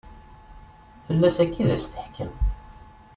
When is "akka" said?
1.43-1.59